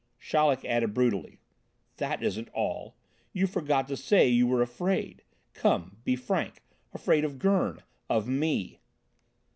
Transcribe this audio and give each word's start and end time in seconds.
Chaleck 0.17 0.65
added 0.65 0.95
brutally: 0.95 1.37
"That 1.97 2.23
isn't 2.23 2.49
all. 2.55 2.95
You 3.33 3.45
forgot 3.45 3.87
to 3.87 3.95
say 3.95 4.27
you 4.27 4.47
were 4.47 4.63
afraid. 4.63 5.21
Come, 5.53 5.97
be 6.03 6.15
frank, 6.15 6.63
afraid 6.91 7.23
of 7.23 7.37
Gurn, 7.37 7.83
of 8.09 8.27
me!" 8.27 8.79